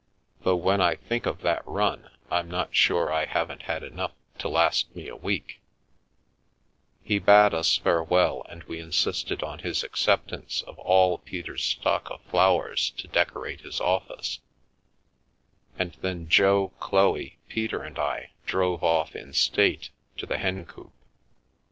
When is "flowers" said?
12.23-12.89